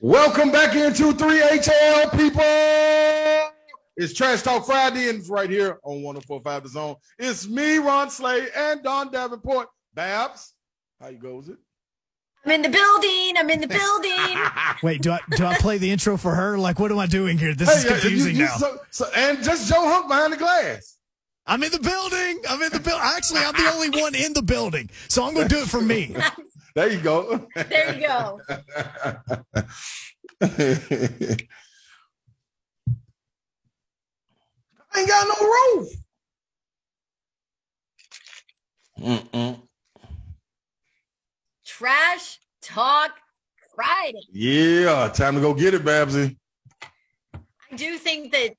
[0.00, 2.42] Welcome back into 3HL, people.
[3.96, 6.96] It's Trash Talk Friday, and it's right here on 1045 The Zone.
[7.18, 9.68] It's me, Ron Slay, and Don Davenport.
[9.92, 10.54] Babs,
[11.00, 11.58] how you goes it?
[12.46, 13.34] I'm in the building.
[13.36, 14.42] I'm in the building.
[14.82, 16.56] Wait, do I do I play the intro for her?
[16.56, 17.54] Like, what am I doing here?
[17.54, 18.56] This is Hey, uh, confusing you- you- now.
[18.56, 20.96] so- so- and just Joe Hunk behind the glass.
[21.46, 22.40] I'm in the building.
[22.48, 23.02] I'm in the building.
[23.04, 25.82] Actually, I'm the only one in the building, so I'm going to do it for
[25.82, 26.16] me.
[26.74, 27.48] There you go.
[27.54, 28.40] there you go.
[34.92, 35.88] I ain't got no roof.
[39.00, 39.60] Mm-mm.
[41.64, 43.12] Trash Talk
[43.74, 44.20] Friday.
[44.32, 46.36] Yeah, time to go get it, Babsy.
[47.34, 48.54] I do think that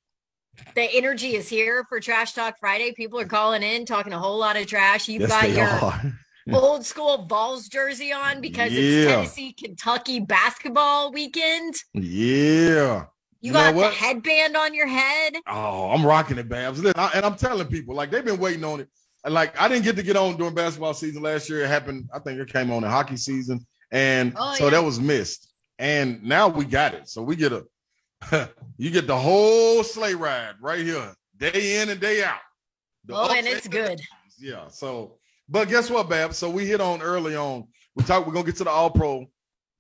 [0.75, 2.93] the energy is here for Trash Talk Friday.
[2.93, 5.07] People are calling in, talking a whole lot of trash.
[5.07, 6.01] You've Yes, got they your are.
[6.53, 8.79] old school Vols jersey on because Yeah.
[8.81, 11.75] it's Tennessee Kentucky basketball weekend.
[11.93, 13.05] Yeah.
[13.43, 15.33] You, You know got the headband on your head.
[15.47, 16.81] Oh, I'm rocking it, Babs.
[16.81, 18.87] Listen, I- and I'm telling people, like they've been waiting on it.
[19.23, 21.61] And like I didn't get to get on during basketball season last year.
[21.63, 23.65] It happened, I think it came on in hockey season.
[23.91, 24.69] And Oh, so yeah.
[24.71, 25.51] that was missed.
[25.79, 27.07] And now we got it.
[27.09, 27.65] So we get a
[28.77, 32.39] you get the whole sleigh ride right here, day in and day out.
[33.05, 33.97] The Oh, and it's good.
[33.97, 34.35] downs.
[34.37, 34.67] Yeah.
[34.67, 35.17] So,
[35.51, 36.33] but guess what, Bab?
[36.33, 37.67] So we hit on early on.
[37.95, 38.25] We talked.
[38.25, 39.25] We're gonna get to the All Pro,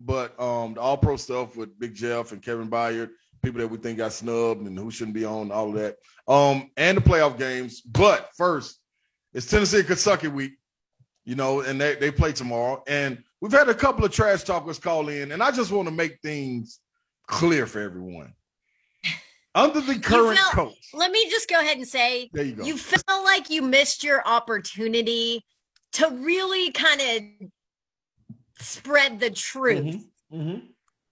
[0.01, 3.09] but um, the All Pro stuff with Big Jeff and Kevin Byard,
[3.41, 5.95] people that we think got snubbed and who shouldn't be on, all of that.
[6.27, 7.81] Um, and the playoff games.
[7.81, 8.79] But first,
[9.33, 10.53] it's Tennessee and Kentucky week.
[11.23, 12.83] You know, and they they play tomorrow.
[12.87, 15.93] And we've had a couple of trash talkers call in, and I just want to
[15.93, 16.79] make things
[17.27, 18.33] clear for everyone.
[19.55, 22.63] Under the current felt- coach, Let me just go ahead and say there you go.
[22.65, 25.45] you felt like you missed your opportunity
[25.93, 27.49] to really kind of
[28.59, 30.61] spread the truth Mhm, mhm.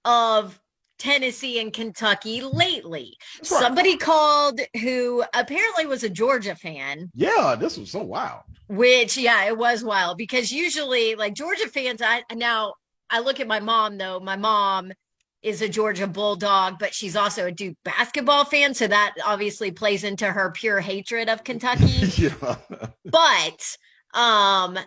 [0.05, 0.59] of
[0.97, 3.17] Tennessee and Kentucky lately.
[3.38, 3.45] Right.
[3.45, 8.41] Somebody called who apparently was a Georgia fan, Yeah, this was so wild.
[8.67, 12.73] which yeah, it was wild because usually like Georgia fans I now
[13.09, 14.19] I look at my mom though.
[14.19, 14.91] My mom
[15.41, 20.03] is a Georgia Bulldog, but she's also a Duke basketball fan, so that obviously plays
[20.03, 21.85] into her pure hatred of Kentucky.
[22.17, 22.57] yeah.
[23.06, 23.78] but
[24.14, 24.78] um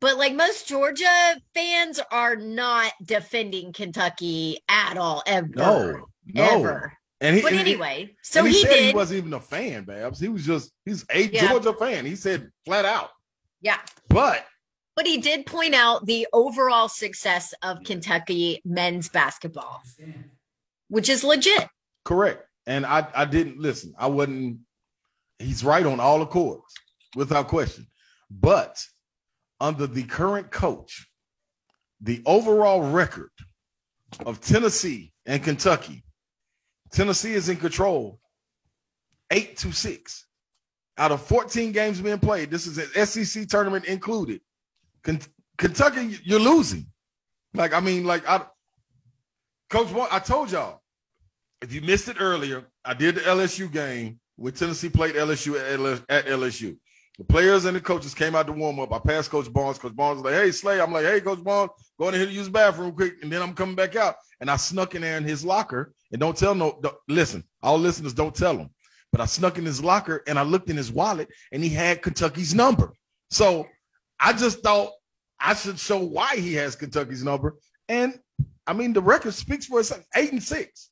[0.00, 5.48] but like most Georgia fans are not defending Kentucky at all ever.
[5.54, 6.42] No, no.
[6.60, 6.92] Ever.
[7.20, 8.84] And he, But and he- anyway, so and he, he, said did.
[8.88, 10.18] he wasn't even a fan, Babs.
[10.18, 11.48] He was just he's a Yeah.
[11.48, 12.04] Georgia fan.
[12.04, 13.10] He said flat out.
[13.60, 13.78] yeah.
[14.08, 14.44] But
[14.96, 19.82] But he did point out the overall success of Kentucky men's basketball,
[20.88, 21.68] which is legit.
[22.04, 22.44] correct.
[22.66, 23.94] And I I didn't listen.
[23.96, 24.58] I wasn't.
[25.38, 26.74] He's right on all the accords,
[27.16, 27.86] without question.
[28.40, 28.84] But
[29.60, 31.08] under the current coach,
[32.00, 33.30] the overall record
[34.24, 36.04] of Tennessee and Kentucky,
[36.90, 38.18] Tennessee is in control,
[39.30, 40.26] eight to six.
[40.98, 44.40] Out of 14 games being played, this is an SEC tournament included.
[45.02, 45.20] Ken-
[45.56, 46.86] Kentucky, you're losing.
[47.54, 48.42] Like, I mean, like, I,
[49.70, 50.82] Coach, I told y'all,
[51.62, 55.72] if you missed it earlier, I did the LSU game when Tennessee played LSU at
[55.72, 56.76] LS at LSU.
[57.18, 58.92] The players and the coaches came out to warm up.
[58.92, 59.78] I passed Coach Barnes.
[59.78, 62.32] Coach Barnes was like, "Hey, Slay." I'm like, "Hey, Coach Barnes, go in here to
[62.32, 64.16] use the bathroom quick," and then I'm coming back out.
[64.40, 65.92] And I snuck in there in his locker.
[66.10, 66.78] And don't tell no.
[66.82, 68.70] Don't, listen, all listeners, don't tell him.
[69.12, 72.02] But I snuck in his locker and I looked in his wallet, and he had
[72.02, 72.94] Kentucky's number.
[73.30, 73.68] So
[74.18, 74.92] I just thought
[75.38, 77.56] I should show why he has Kentucky's number.
[77.88, 78.18] And
[78.66, 80.02] I mean, the record speaks for itself.
[80.16, 80.90] Eight and six,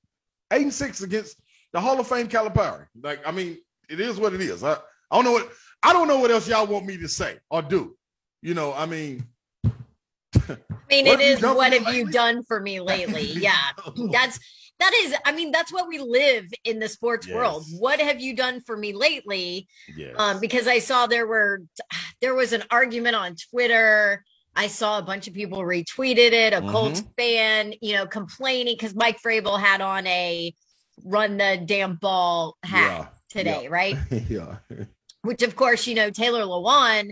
[0.52, 1.40] eight and six against
[1.72, 2.86] the Hall of Fame Calipari.
[3.00, 3.58] Like, I mean,
[3.88, 4.62] it is what it is.
[4.62, 5.50] I, I don't know what
[5.82, 7.96] I don't know what else y'all want me to say or do.
[8.42, 9.24] You know, I mean,
[10.34, 10.56] I
[10.88, 12.12] mean, What have you done for what me have you lately?
[12.12, 13.22] done for me lately?
[13.34, 13.56] Yeah.
[14.12, 14.38] That's
[14.78, 17.64] that is I mean, that's what we live in the sports world.
[17.78, 19.68] What have you done for me lately?
[19.94, 20.14] yes.
[20.18, 21.60] um, because I saw there were
[22.22, 24.24] there was an argument on Twitter.
[24.56, 26.54] I saw a bunch of people retweeted it.
[26.54, 27.10] A Colts Mm-hmm.
[27.18, 30.54] fan, you know, complaining because Mike Vrabel had on a
[31.04, 33.96] "run the damn ball" hat today, right?
[34.30, 34.56] yeah.
[35.22, 37.10] Which, of course, you know Taylor Lewan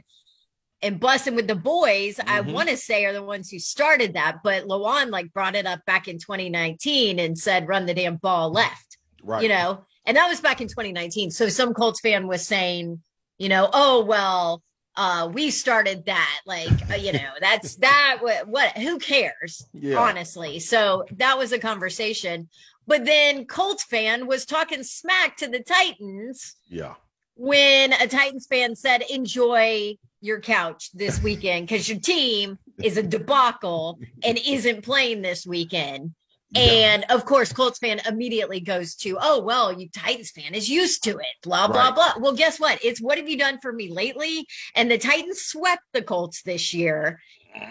[0.81, 2.19] and Bussin' with the boys.
[2.21, 2.53] I Mhm.
[2.53, 5.85] want to say are the ones who started that, but Lewan like brought it up
[5.87, 8.85] back in 2019 and said, "Run the damn ball left."
[9.21, 9.43] Right.
[9.43, 11.31] you know, and that was back in 2019.
[11.33, 13.03] So some Colts fan was saying,
[13.37, 14.63] you know, oh well,
[14.97, 16.41] uh, we started that.
[16.47, 18.19] Like, uh, you know, that's that.
[18.21, 18.79] What, what?
[18.79, 19.67] Who cares?
[19.75, 19.99] Yeah.
[19.99, 20.61] Honestly.
[20.61, 22.49] So that was a conversation.
[22.87, 26.95] But then Colts fan was talking smack to the Titans Yeah.
[27.39, 33.03] When a Titans fan said, enjoy your couch this weekend because your team is a
[33.03, 36.15] debacle and isn't playing this weekend.
[36.51, 36.63] Yeah.
[36.63, 41.05] And of course, Colts fan immediately goes to, oh, well, you Titans fan is used
[41.05, 41.95] to it, blah, blah, Right.
[41.95, 42.13] blah.
[42.19, 42.81] Well, guess what?
[42.83, 44.45] It's what have you done for me lately?
[44.75, 47.21] And the Titans swept the Colts this year,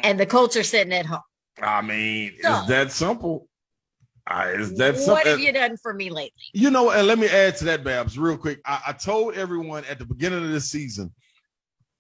[0.04, 1.20] and the Colts are sitting at home.
[1.62, 3.47] I mean, So- it's that simple.
[4.30, 5.14] Ah, I, it's that simple.
[5.14, 6.44] what have you done for me lately?
[6.54, 8.62] You know, and let me add to that, Babs, real quick.
[8.66, 11.14] I, I told everyone at the beginning of this season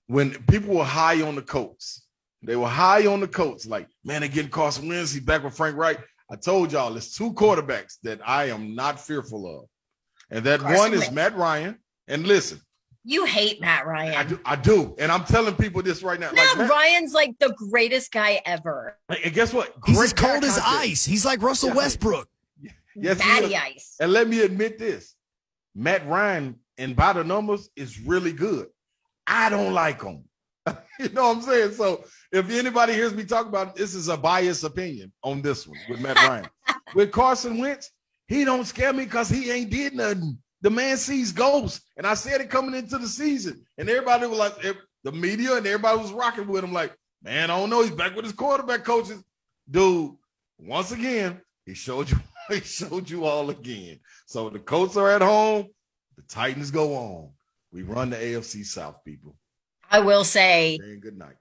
[0.08, 2.06] when people were high on the Colts,
[2.42, 5.12] they were high on the Colts, like, man, they're getting Carson Wentz.
[5.12, 6.00] He's back with Frank Reich.
[6.30, 9.66] I told y'all there's two quarterbacks that I am not fearful of.
[10.30, 11.12] And that Carson one is.
[11.12, 11.78] Matt Ryan.
[12.08, 12.62] And listen,
[13.10, 14.12] You hate Matt Ryan.
[14.12, 14.28] I Ryan.
[14.28, 14.96] do, I do.
[15.00, 16.30] And I'm telling people this right now.
[16.34, 18.98] Matt Like, Matt- Ryan's like the greatest guy ever.
[19.24, 19.74] and guess what?
[19.86, 21.06] He's as cold as ice.
[21.06, 21.76] He's like Russell Yeah.
[21.76, 22.28] Westbrook.
[23.00, 23.62] Yes, he Batty is.
[23.64, 23.96] ice.
[24.02, 25.16] And let me admit this
[25.76, 28.68] Matt Ryan, and by the numbers, is really good.
[29.26, 30.24] I don't like him.
[31.00, 31.74] you know what I'm saying?
[31.74, 35.66] So if anybody hears me talk about it, this is a biased opinion on this
[35.66, 36.48] one with Matt Ryan.
[36.96, 37.92] with Carson Wentz,
[38.28, 40.38] he don't scare me because he ain't did nothing.
[40.62, 41.82] The man sees ghosts.
[41.98, 43.66] And I said it coming into the season.
[43.78, 44.74] And everybody was like, eh,
[45.04, 47.82] the media and everybody was rocking with him, like, man, I don't know.
[47.82, 49.24] He's back with his quarterback coaches.
[49.70, 50.16] Dude,
[50.58, 52.18] once again, he showed you,
[52.50, 54.00] he showed you all again.
[54.26, 55.68] So the Colts are at home,
[56.16, 57.30] the Titans go on.
[57.72, 59.36] We run the AFC South, people.
[59.90, 61.36] I will say, Saying good night.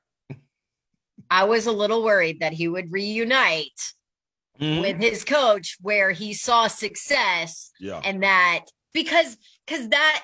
[1.31, 3.81] I was a little worried that he would reunite
[4.61, 4.81] mm-hmm.
[4.81, 8.01] with his coach where he saw success yeah.
[8.05, 8.67] and that
[8.97, 10.23] because because that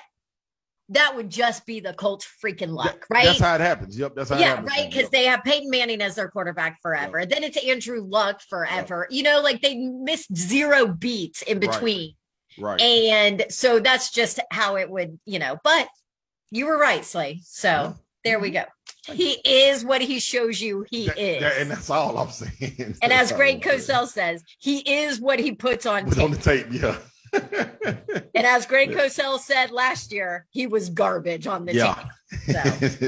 [0.89, 3.25] that would just be the Colts freaking luck, right?
[3.25, 3.97] That's how it happens.
[3.97, 4.91] Yep, that's how it yeah, right.
[4.91, 7.25] Because they have Peyton Manning as their quarterback forever.
[7.25, 9.07] Then it's Andrew Luck forever.
[9.09, 12.15] You know, like they missed zero beats in between.
[12.59, 12.81] right.
[12.81, 15.57] And so that's just how it would, you know.
[15.63, 15.87] But
[16.51, 17.41] you were right, Slay.
[17.43, 17.93] So Yeah.
[18.25, 18.65] there we mm-hmm.
[18.65, 19.13] go.
[19.13, 21.41] He is what he shows you he That- is.
[21.41, 22.75] that- and that's all I'm saying.
[23.01, 26.37] and That's as Greg Cosell says, he is what he puts on Put on the
[26.37, 26.97] tape, yeah.
[27.33, 31.93] And as Greg Cosell said last year, he was garbage on the yeah.
[31.93, 32.07] tape.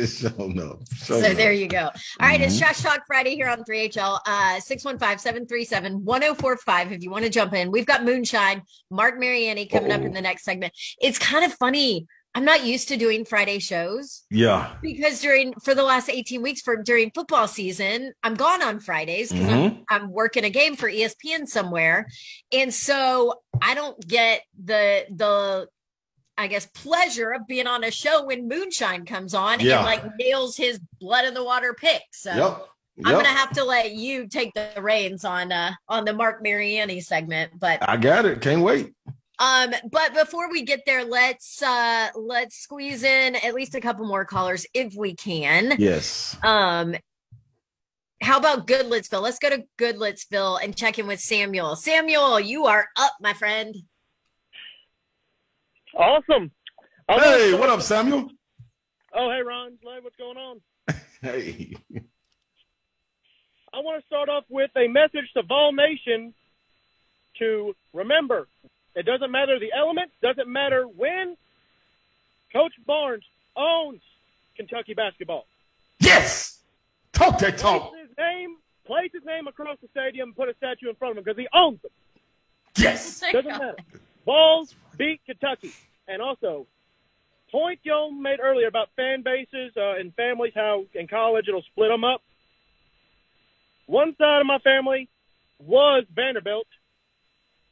[0.08, 0.78] Show enough.
[0.96, 1.36] Show So enough.
[1.36, 1.86] there you go.
[1.86, 2.58] All right, it's.
[2.60, 7.70] Trash Talk Friday here on 3HL, uh, 615-737-1045 if you want to jump in.
[7.72, 8.62] We've got Moonshine,
[8.92, 10.74] Mark Mariani coming up in the next segment.
[11.02, 12.06] It's kind of funny.
[12.36, 14.74] I'm not used to doing Friday shows Yeah.
[14.82, 19.32] because during for the last 18 weeks for during football season, I'm gone on Fridays
[19.32, 22.08] because I'm, I'm working a game for ESPN somewhere.
[22.52, 25.68] And so I don't get the the
[26.38, 29.78] I guess pleasure of being on a show when Moonshine comes on Yeah.
[29.78, 32.02] and like nails his blood in the water pick.
[32.12, 32.68] So Yep.
[33.06, 37.00] I'm gonna have to let you take the reins on uh on the Mark Mariani
[37.00, 37.54] segment.
[37.58, 38.42] But I got it.
[38.42, 38.92] Can't wait.
[39.40, 44.06] Um, but before we get there, let's uh let's squeeze in at least a couple
[44.06, 45.74] more callers if we can.
[45.78, 46.38] Yes.
[46.44, 46.96] Um
[48.22, 49.22] how about Goodlettsville?
[49.22, 51.76] Let's go to Goodlettsville and check in with Samuel.
[51.76, 53.76] Samuel, you are up, my friend.
[55.96, 56.52] Awesome.
[57.08, 58.30] I wanna Hey, start what up, Samuel?
[59.14, 59.78] Oh, hey, Ron.
[59.82, 60.62] Slay, what's going on?
[61.22, 61.74] Hey.
[63.74, 66.34] I want to start off with a message to Vol Nation
[67.40, 68.48] to remember
[68.96, 71.36] it doesn't matter the element, doesn't matter when.
[72.54, 73.24] Coach Barnes
[73.56, 74.02] owns
[74.56, 75.46] Kentucky basketball.
[76.00, 76.60] Yes.
[77.12, 77.92] Talk that talk.
[77.92, 81.12] Place his name, place his name across the stadium, and put a statue in front
[81.12, 81.92] of him because he owns it.
[82.78, 83.22] Yes.
[83.32, 83.76] Doesn't matter.
[84.26, 85.72] Vols beat Kentucky.
[86.08, 86.66] And also,
[87.52, 91.90] point y'all made earlier about fan bases uh, and families, how in college it'll split
[91.90, 92.22] them up.
[93.88, 95.10] One side of my family
[95.60, 96.68] was Vanderbilt,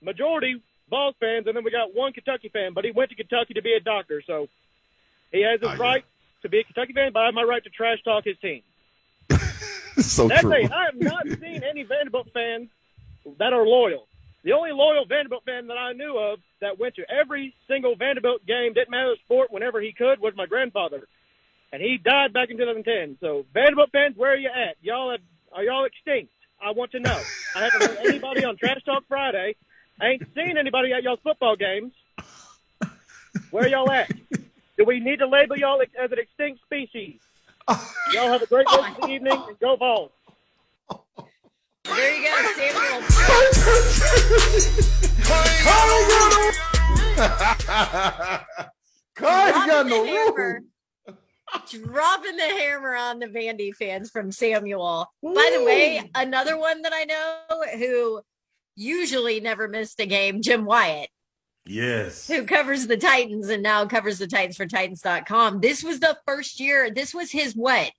[0.02, 3.54] majority Vols fans, and then we got one Kentucky fan, but he went to Kentucky
[3.56, 4.48] to be a doctor, so
[5.32, 5.78] he has his yeah.
[5.78, 6.06] right
[6.44, 8.62] to be a Kentucky fan, but I have my right to trash talk his team.
[10.00, 10.54] so That's true.
[10.54, 12.70] a, I have not seen any Vanderbilt fans
[13.40, 14.08] that are loyal.
[14.44, 18.46] The only loyal Vanderbilt fan that I knew of that went to every single Vanderbilt
[18.46, 21.08] game, didn't matter the sport, whenever he could, was my grandfather.
[21.72, 23.18] And he died back in 2010.
[23.22, 24.76] So, Vanderbilt fans, where are you at?
[24.82, 25.22] Y'all have,
[25.54, 26.32] are y'all extinct?
[26.62, 27.20] I want to know.
[27.56, 29.56] I haven't heard anybody on Trash Talk Friday.
[30.02, 31.94] I ain't seen anybody at y'all's football games.
[33.52, 34.12] Where y'all at?
[34.78, 37.20] Do we need to label y'all as an extinct species?
[38.12, 40.12] Y'all have a great rest of the evening and go Vols.
[41.86, 43.02] There you go, Samuel.
[49.16, 50.54] Kai got no the hammer.
[50.54, 50.70] room.
[51.70, 55.08] Dropping the hammer on the Vandy fans from Samuel.
[55.22, 58.22] By the way, another one that I know who
[58.76, 61.10] usually never missed a game, Jim Wyatt,
[61.66, 62.28] Yes.
[62.28, 65.60] who covers the Titans and now covers the Titans for Titans.com.
[65.62, 66.90] This was the first year.
[66.90, 67.92] This was his what?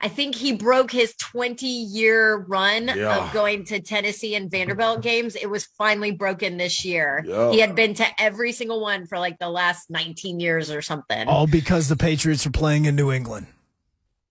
[0.00, 3.16] I think he broke his 20 year run Yeah.
[3.26, 5.34] of going to Tennessee and Vanderbilt games.
[5.34, 7.24] It was finally broken this year.
[7.26, 7.50] Yeah.
[7.50, 11.26] He had been to every single one for like the last 19 years or something.
[11.26, 13.48] All because the Patriots are playing in New England.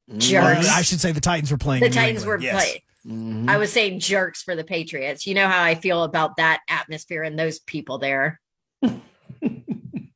[0.09, 0.69] Or Jerks.
[0.69, 2.53] I should say the Titans were playing the in New Titans were Yes.
[2.55, 2.79] playing.
[3.05, 3.49] Mhm.
[3.49, 5.25] I was saying jerks for the Patriots.
[5.27, 8.39] You know how I feel about that atmosphere and those people there.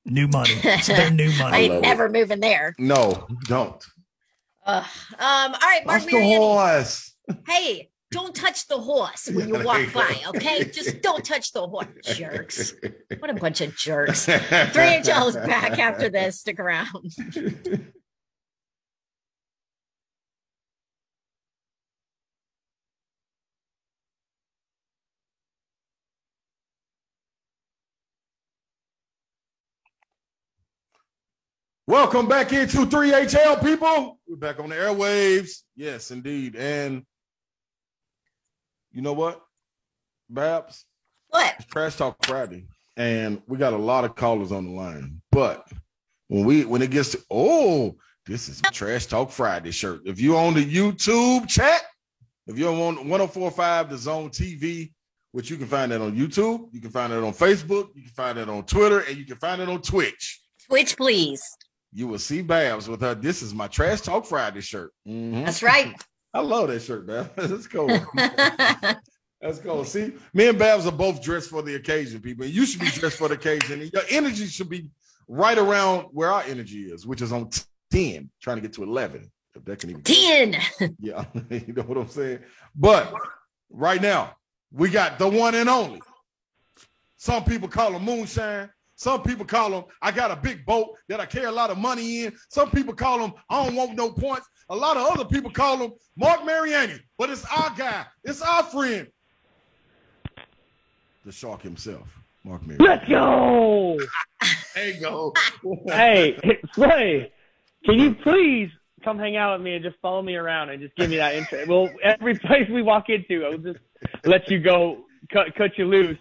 [0.06, 0.56] New money.
[0.82, 1.58] So they're new I money.
[1.66, 2.12] ain't love it.
[2.12, 2.76] moving there.
[2.78, 3.82] No, don't.
[4.66, 4.84] Ugh.
[5.18, 7.14] um, all right, Mark Watch the horse.
[7.48, 10.66] Hey, don't touch the horse when you walk by, okay?
[10.66, 12.74] Just don't touch the horse, jerks.
[13.20, 14.26] What a bunch of jerks.
[14.28, 16.42] 3HL is back after this.
[16.42, 17.14] Stick around.
[31.92, 34.18] Welcome back into 3HL, people.
[34.26, 35.64] We're back on the airwaves.
[35.76, 36.56] Yes, indeed.
[36.56, 37.04] And
[38.94, 39.42] you know what,
[40.30, 40.86] Babs?
[41.32, 41.54] What?
[41.60, 45.22] It's Trash Talk Friday, and we got a lot of callers on the line.
[45.34, 45.68] But
[46.30, 50.04] when we when it gets to oh, this is Trash Talk Friday shirt.
[50.06, 51.82] If you on the YouTube chat,
[52.48, 54.94] if you're on 1045 the Zone TV,
[55.34, 58.12] which you can find that on YouTube, you can find it on Facebook, you can
[58.12, 60.40] find it on Twitter, and you can find it on Twitch.
[60.70, 61.44] Twitch, please.
[61.94, 63.14] You will see Babs with her.
[63.16, 64.94] This is my Trash Talk Friday shirt.
[65.08, 65.46] Mhm.
[65.46, 65.94] That's right.
[66.34, 67.30] I love that shirt, Babs.
[67.36, 67.88] That's cool.
[69.42, 69.84] That's cool.
[69.84, 72.46] See, me and Babs are both dressed for the occasion, people.
[72.46, 73.82] You should be dressed for the occasion.
[73.82, 74.88] And your energy should be
[75.28, 77.50] right around where our energy is, which is on
[77.92, 79.30] 10, trying to get to 11.
[79.56, 80.58] If that can even 10.
[81.00, 82.40] Yeah, you know what I'm saying?
[82.76, 83.14] But
[83.70, 84.36] right now,
[84.72, 86.02] we got the one and only.
[87.18, 88.70] Some people call him moonshine.
[89.02, 91.80] Some people call him, I got a big boat that I carry a lot of
[91.80, 92.38] money in.
[92.50, 94.48] Some people call him, I don't want no points.
[94.70, 98.06] A lot of other people call him Mark Mariani, but it's our guy.
[98.24, 99.08] It's our friend.
[101.26, 102.88] The shark himself, Mark Mariani.
[102.88, 103.98] Let's go.
[104.76, 105.34] There you go.
[105.88, 106.38] hey,
[106.74, 107.32] Slay,
[107.84, 108.70] can you please
[109.04, 111.34] come hang out with me and just follow me around and just give me that
[111.34, 111.66] intro?
[111.68, 113.80] Well, every place we walk into, I'll just
[114.26, 115.00] let you go,
[115.34, 116.18] cut, cut you loose,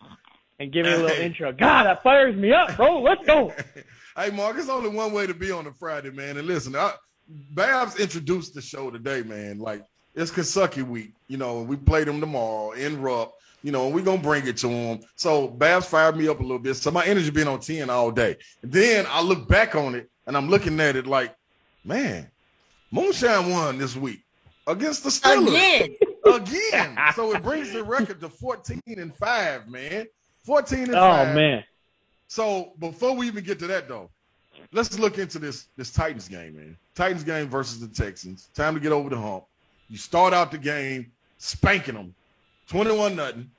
[0.60, 1.24] and give me a little Hey.
[1.26, 1.52] intro.
[1.52, 3.00] God, that fires me up, bro.
[3.00, 3.52] Let's go.
[4.16, 6.36] hey, Mark, it's only one way to be on a Friday, man.
[6.36, 6.92] And listen, I,
[7.28, 9.58] Babs introduced the show today, man.
[9.58, 9.82] Like
[10.14, 13.94] it's Kentucky week, you know, and we play them tomorrow in Rupp, you know, and
[13.94, 15.00] we're gonna bring it to them.
[15.16, 16.74] So Babs fired me up a little bit.
[16.74, 18.36] So my energy been on 10 all day.
[18.62, 21.34] And then I look back on it and I'm looking at it like,
[21.84, 22.30] man,
[22.92, 24.24] Moonshine won this week
[24.66, 25.96] against the Steelers Again.
[26.26, 26.98] again.
[27.14, 30.06] so it brings the record to 14 and 5, man.
[30.44, 31.34] 14 and Oh 5.
[31.34, 31.64] man.
[32.28, 34.10] So before we even get to that though,
[34.72, 36.76] let's look into this this Titans game, man.
[36.94, 38.48] Titans game versus the Texans.
[38.54, 39.44] Time to get over the hump.
[39.88, 42.14] You start out the game spanking them,
[42.68, 43.50] twenty-one nothing,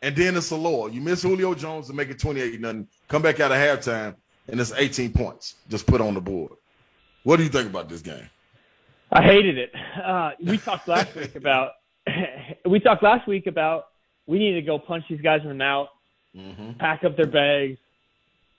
[0.00, 0.86] and then it's a law.
[0.86, 2.88] You miss Julio Jones to make it twenty-eight nothing.
[3.08, 4.14] Come back out of halftime,
[4.48, 6.52] and it's eighteen points just put on the board.
[7.24, 8.28] What do you think about this game?
[9.12, 9.72] I hated it.
[10.02, 11.72] Uh, we talked last week about
[12.64, 13.88] we talked last week about
[14.26, 15.88] we need to go punch these guys in the mouth,
[16.36, 16.78] Mm-hmm.
[16.78, 17.78] pack up their bags.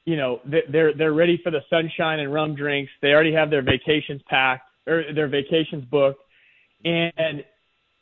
[0.06, 2.92] You know, they- they're they're ready for the sunshine and rum drinks.
[3.02, 6.22] They already have their vacations packed or their vacations booked,
[6.86, 7.44] and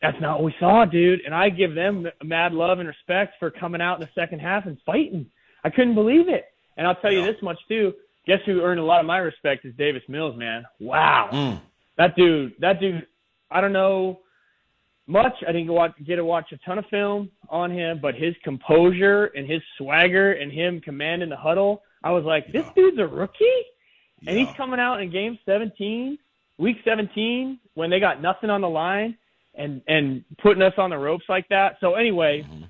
[0.01, 1.21] that's not what we saw, dude.
[1.21, 4.65] And I give them mad love and respect for coming out in the second half
[4.65, 5.27] and fighting.
[5.63, 6.45] I couldn't believe it.
[6.75, 7.93] And I'll tell you this much too.
[8.25, 10.65] Guess who earned a lot of my respect is Davis Mills, man.
[10.79, 11.61] Wow Mm.
[11.97, 13.05] that dude, that dude,
[13.51, 14.20] I don't know
[15.11, 15.33] much.
[15.47, 18.33] I didn't go watch, get to watch a ton of film on him, but his
[18.43, 22.73] composure and his swagger and him commanding the huddle, I was like, this Yeah.
[22.75, 23.63] dude's a rookie,
[24.25, 26.17] and he's coming out in game 17,
[26.57, 29.17] week 17, when they got nothing on the line,
[29.55, 31.77] and and putting us on the ropes like that.
[31.81, 32.69] So anyway, Mhm.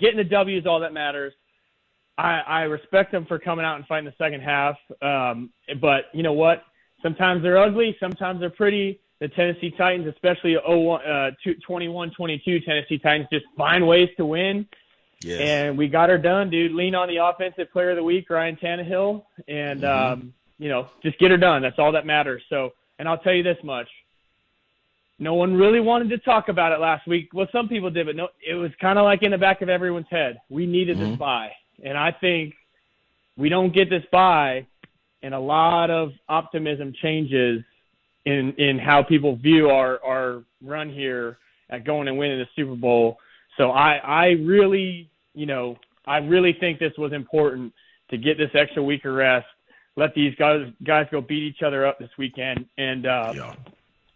[0.00, 1.32] getting the W is all that matters.
[2.18, 4.76] I, I respect them for coming out and fighting the second half.
[5.00, 6.64] Um, but you know what?
[7.02, 7.96] Sometimes they're ugly.
[8.00, 8.98] Sometimes they're pretty.
[9.20, 14.66] The Tennessee Titans, especially 01, uh, 21-22 Tennessee Titans, just find ways to win.
[15.22, 15.40] Yes.
[15.42, 16.72] And we got her done, dude.
[16.72, 20.12] Lean on the offensive player of the week, Ryan Tannehill, and Mhm.
[20.12, 21.60] um, you know, just get her done.
[21.60, 22.42] That's all that matters.
[22.48, 23.88] So, and I'll tell you this much:
[25.18, 27.28] no one really wanted to talk about it last week.
[27.34, 29.68] Well, some people did, but no, it was kind of like in the back of
[29.68, 30.40] everyone's head.
[30.48, 31.00] We needed Mhm.
[31.00, 32.54] this bye, and I think
[33.36, 34.64] we don't get this bye,
[35.22, 37.62] and a lot of optimism changes
[38.24, 41.38] in in how people view our our run here
[41.70, 43.18] at going and winning the Super Bowl.
[43.56, 47.72] So I I really you know I really think this was important
[48.10, 49.46] to get this extra week of rest.
[49.96, 53.54] Let these guys guys go beat each other up this weekend, and uh, yeah.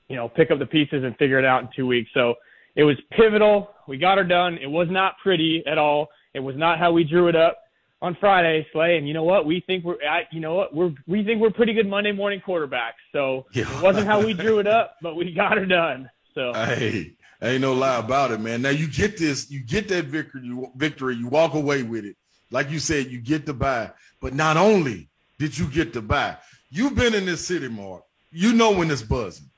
[0.09, 2.11] you know, pick up the pieces and figure it out in two weeks.
[2.15, 2.35] So
[2.77, 3.71] it was pivotal.
[3.87, 4.59] We got her done.
[4.63, 6.09] It was not pretty at all.
[6.33, 7.59] It was not how we drew it up
[8.05, 8.99] on Friday, Slay.
[8.99, 9.47] And you know what?
[9.47, 10.75] We think we're, I, you know what?
[10.75, 13.01] We're, we think we're pretty good Monday morning quarterbacks.
[13.13, 13.65] So Yeah.
[13.79, 16.11] it wasn't how we drew it up, but we got her done.
[16.35, 18.61] So Hey, ain't no lie about it, man.
[18.61, 22.17] Now you get this, you get that victory, you victory, you walk away with it.
[22.51, 23.91] Like you said, you get the bye.
[24.21, 25.09] But not only
[25.39, 26.37] did you get the bye,
[26.71, 28.03] you've been in this city, Mark.
[28.31, 29.49] You know when it's buzzing.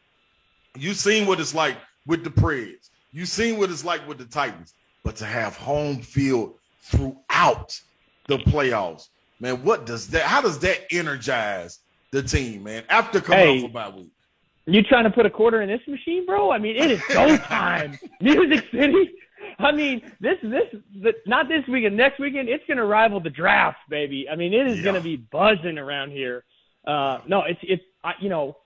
[0.78, 2.90] You've seen what it's like with the Preds.
[3.12, 4.74] You've seen what it's like with the Titans.
[5.02, 7.80] But to have home field throughout
[8.28, 9.08] the playoffs,
[9.40, 10.22] man, what does that?
[10.22, 11.80] How does that energize
[12.12, 12.84] the team, man?
[12.88, 13.58] After coming Hey.
[13.64, 14.10] off a bye week.
[14.68, 16.50] You trying to put a quarter in this machine, bro?
[16.50, 17.98] I mean, it is go time.
[18.20, 19.12] Music City.
[19.60, 20.64] I mean, this this
[21.02, 22.48] the, not this weekend, next weekend.
[22.48, 24.26] It's going to rival the draft, baby.
[24.28, 24.82] I mean, it is Yeah.
[24.82, 26.44] going to be buzzing around here.
[26.86, 28.56] Uh, no, it's it's I, you know,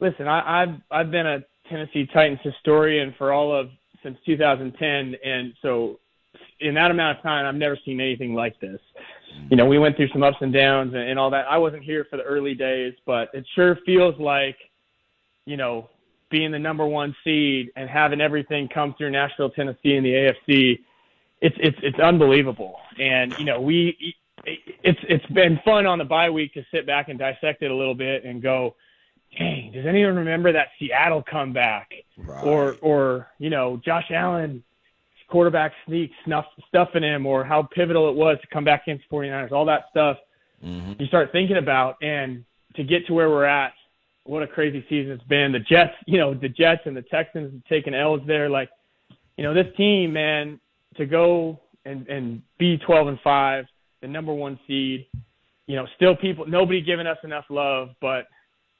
[0.00, 3.68] listen, I, I've I've been a Tennessee Titans historian for all of
[4.04, 5.98] since 2010, and so
[6.62, 8.80] in that amount of time, I've never seen anything like this.
[9.50, 11.46] You know, we went through some ups and downs and, and all that.
[11.48, 14.56] I wasn't here for the early days, but it sure feels like
[15.44, 15.88] you know,
[16.30, 20.78] being the number one seed and having everything come through Nashville, Tennessee, and the AFC,
[21.40, 22.76] it's it's it's unbelievable.
[22.98, 24.14] And you know, we
[24.44, 27.74] it's it's been fun on the bye week to sit back and dissect it a
[27.74, 28.76] little bit and go,
[29.36, 31.92] dang, does anyone remember that Seattle comeback?
[32.16, 32.44] Right.
[32.44, 34.62] Or or you know, Josh Allen
[35.32, 39.50] quarterback sneak snuff stuffing him or how pivotal it was to come back against 49ers,
[39.52, 40.18] all that stuff
[40.62, 41.00] Mhm.
[41.00, 41.96] you start thinking about.
[42.02, 42.44] And
[42.76, 43.72] to get to where we're at
[44.24, 45.50] what a crazy season it's been.
[45.50, 48.48] The jets you know the jets and the texans taking l's there.
[48.48, 48.70] Like
[49.36, 50.60] you know this team man
[50.96, 53.66] to go and and be 12 and 5
[54.02, 55.06] the number one seed
[55.66, 58.28] you know still people nobody giving us enough love but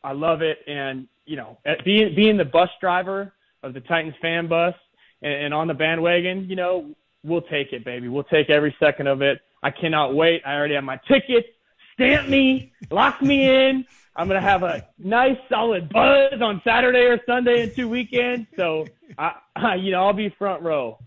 [0.05, 0.59] i love it.
[0.69, 3.33] And you know at being being the bus driver
[3.65, 4.75] of the titans fan bus
[5.23, 9.07] and, and on the bandwagon you know we'll take it baby we'll take every second
[9.07, 11.47] of it i cannot wait i already have my tickets
[11.95, 13.85] stamp me, lock me in.
[14.15, 18.47] I'm gonna have a nice solid buzz on Saturday or Sunday and two weekends.
[18.57, 20.99] So I, I you know, I'll be front row.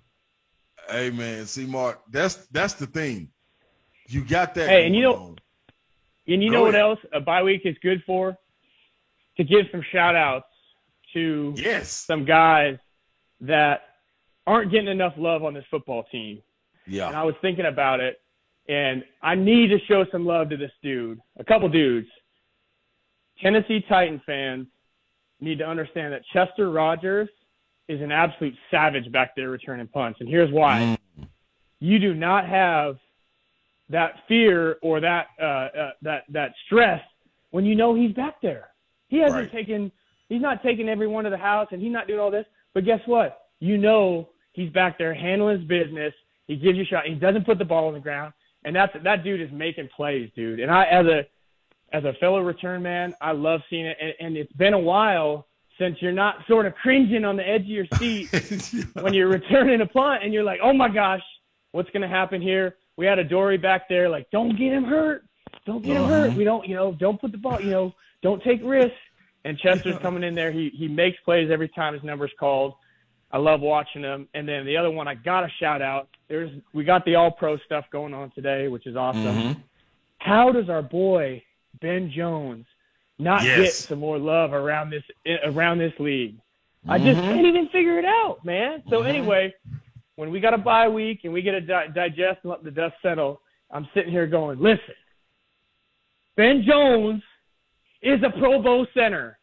[0.89, 3.29] Hey man, see Mark, that's that's the thing.
[4.07, 4.69] You got that.
[4.69, 5.35] Hey, and you know- on.
[6.27, 8.35] And you Go know what else a bye week is good for?
[9.37, 10.47] To give some shout outs
[11.13, 12.79] to yes, some guys
[13.41, 13.81] that
[14.47, 16.41] aren't getting enough love on this football team.
[16.87, 17.07] Yeah.
[17.07, 18.21] And I was thinking about it,
[18.69, 21.19] and I need to show some love to this dude.
[21.37, 22.07] A couple dudes.
[23.41, 24.67] Tennessee Titan fans
[25.41, 27.29] need to understand that Chester Rogers
[27.87, 31.27] is an absolute savage back there returning punts, and here's why: Mm.
[31.79, 32.97] you do not have
[33.89, 37.01] that fear or that uh, uh, that that stress
[37.51, 38.69] when you know he's back there.
[39.07, 39.51] He hasn't Right.
[39.51, 39.91] taken,
[40.29, 42.45] he's not taking everyone to the house, and he's not doing all this.
[42.73, 43.41] But guess what?
[43.59, 46.13] You know he's back there handling his business.
[46.47, 47.05] He gives you a shot.
[47.05, 50.29] He doesn't put the ball on the ground, and that's that dude is making plays,
[50.35, 50.59] dude.
[50.59, 51.25] And I, as a
[51.91, 53.97] as a fellow return man, I love seeing it.
[54.01, 57.61] And, and it's been a while since you're not sort of cringing on the edge
[57.61, 58.29] of your seat
[58.93, 61.21] when you're returning a punt and you're like, oh my gosh,
[61.71, 62.75] what's going to happen here?
[62.97, 65.25] We had a Dory back there, like, don't get him hurt.
[65.65, 66.29] Don't get him hurt.
[66.29, 66.37] Uh-huh.
[66.37, 68.95] We don't, you know, don't put the ball, you know, don't take risks.
[69.43, 70.51] And Chester's coming in there.
[70.51, 72.73] He he makes plays every time his number's called.
[73.31, 74.27] I love watching them.
[74.33, 76.07] And then the other one, I got to shout out.
[76.27, 79.23] There's we got the All Pro stuff going on today, which is awesome.
[79.23, 79.57] Mhm.
[80.19, 81.43] How does our boy
[81.81, 82.65] Ben Jones
[83.19, 83.57] not Yes.
[83.59, 85.03] get some more love around this
[85.43, 86.35] around this league?
[86.87, 87.33] I just Mhm.
[87.33, 88.83] can't even figure it out, man.
[88.89, 89.07] So Mhm.
[89.07, 89.53] anyway,
[90.15, 92.71] when we got a bye week and we get to di- digest and let the
[92.71, 94.93] dust settle, I'm sitting here going, listen,
[96.35, 97.23] Ben Jones
[98.01, 99.39] is a Pro Bowl center.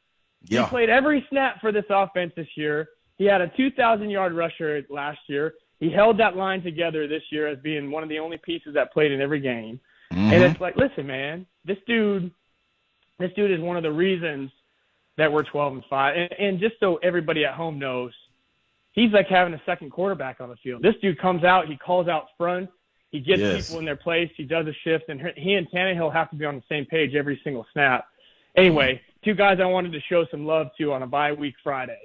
[0.49, 2.89] He played every snap for this offense this year.
[3.23, 5.55] He had a 2,000 yard rusher last year.
[5.79, 8.93] He held that line together this year as being one of the only pieces that
[8.93, 9.79] played in every game.
[10.11, 10.51] And Mhm.
[10.51, 12.33] it's like, listen, man, this dude,
[13.21, 14.51] this dude is one of the reasons
[15.19, 16.17] that we're 12 and five.
[16.17, 18.13] And, and just so everybody at home knows,
[18.91, 20.83] he's like having a second quarterback on the field.
[20.83, 22.71] This dude comes out, he calls out front,
[23.13, 23.63] he gets Yes.
[23.69, 26.45] people in their place, he does a shift, and he and Tannehill have to be
[26.45, 28.09] on the same page every single snap.
[28.57, 32.01] Anyway, two guys I wanted to show some love to on a bye week Friday.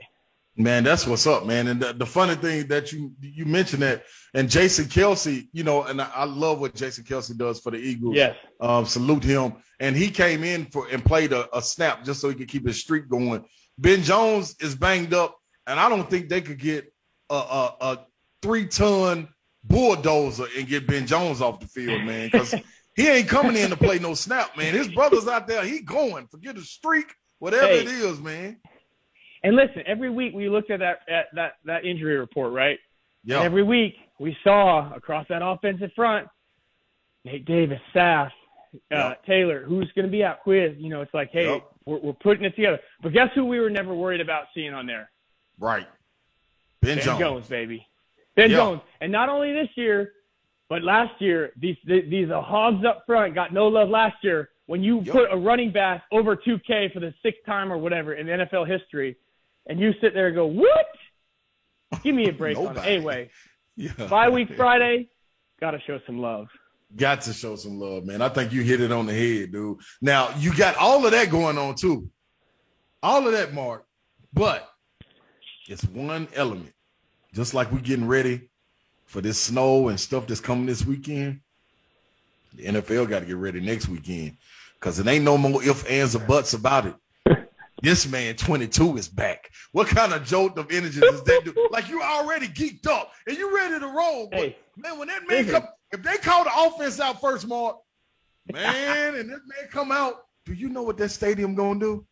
[0.59, 1.67] Man, that's what's up, man.
[1.67, 5.83] And the, the funny thing that you you mentioned that, and Jason Kelce, you know,
[5.83, 8.15] and I, I love what Jason Kelce does for the Eagles.
[8.15, 8.35] Yes.
[8.59, 9.53] um, salute him.
[9.79, 12.65] And he came in for and played a, a snap just so he could keep
[12.65, 13.45] his streak going.
[13.77, 16.91] Ben Jones is banged up, and I don't think they could get
[17.29, 17.99] a, a, a
[18.41, 19.27] three ton
[19.63, 22.55] bulldozer and get Ben Jones off the field, man, because
[22.95, 24.73] he ain't coming in to play no snap, man.
[24.73, 26.25] His brother's out there, he going.
[26.27, 27.81] Forget the streak, whatever Hey.
[27.81, 28.57] it is, man.
[29.43, 32.80] And listen, every week we looked at that at that that injury report, right?
[33.23, 33.41] Yeah.
[33.41, 36.28] Every week we saw across that offensive front,
[37.26, 38.32] Nate Davis, Sass,
[38.91, 40.76] uh, Taylor, who's going to be out quiz.
[40.78, 41.71] You know, it's like, hey, Yep.
[41.86, 42.80] we're, we're putting it together.
[43.02, 45.10] But guess who we were never worried about seeing on there?
[45.60, 45.88] right.
[46.82, 47.19] Ben, Ben Jones.
[47.19, 47.86] Jones, baby.
[48.36, 48.58] Ben Yeah.
[48.58, 48.82] Jones.
[49.02, 50.13] And not only this year,
[50.69, 54.50] but last year, these these, these uh, hogs up front got no love last year.
[54.67, 55.13] When you Yep.
[55.13, 59.15] put a running back over 2K for the sixth time or whatever in NFL history,
[59.67, 60.88] and you sit there and go, what?
[62.03, 62.86] Give me a break on it.
[62.86, 63.30] Anyway,
[63.75, 63.91] Yeah.
[64.10, 65.08] bye week Friday,
[65.62, 66.47] got to show some love.
[66.95, 68.21] Got to show some love, man.
[68.21, 69.77] I think you hit it on the head, dude.
[70.01, 72.10] Now you got all of that going on too.
[73.03, 73.86] All of that, Mark.
[74.34, 74.67] But
[75.67, 76.73] it's one element.
[77.34, 78.49] Just like we're getting ready
[79.06, 81.41] for this snow and stuff that's coming this weekend.
[82.56, 84.38] The NFL got to get ready next weekend
[84.80, 86.95] because it ain't no more ifs, ands, or buts about it.
[87.83, 89.49] This man, 22, is back.
[89.71, 91.53] What kind of jolt of energy does that do?
[91.71, 94.29] Like you already geeked up and you ready to roll.
[94.31, 95.61] But Hey, man, when that man listen.
[95.61, 97.77] come, if they call the offense out first, Mark,
[98.51, 102.05] man, and this man come out, do you know what that stadium gonna do?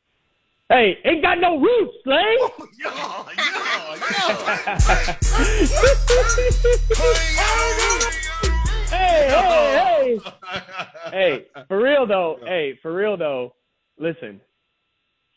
[0.69, 2.38] Hey, ain't got no roots, Slay.
[2.80, 4.36] yeah, yeah,
[8.89, 10.19] hey, hey, hey.
[11.12, 12.38] hey, for real though.
[12.45, 13.54] Hey, for real though.
[13.97, 14.41] Listen,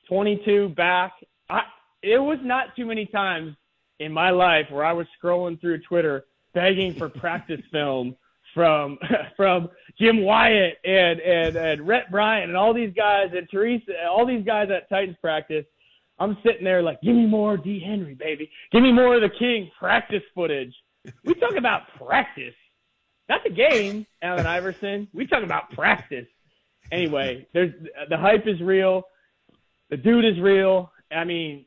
[0.08, 1.12] 22 back.
[1.48, 1.62] I
[2.02, 3.54] it was not too many times
[3.98, 8.16] in my life where I was scrolling through Twitter begging for practice film
[8.54, 8.98] from
[9.36, 9.68] from
[9.98, 14.44] Jim Wyatt and and and Rhett Bryant and all these guys and Teresa, all these
[14.44, 15.64] guys at Titans practice.
[16.20, 18.50] I'm sitting there like, give me more D Henry, baby.
[18.72, 20.74] Give me more of the King practice footage.
[21.24, 22.54] We talk about practice.
[23.28, 25.06] Not the game, Allen Iverson.
[25.12, 26.26] We talk about practice.
[26.90, 27.72] Anyway, there's
[28.08, 29.04] the hype is real.
[29.90, 30.92] The dude is real.
[31.10, 31.64] I mean,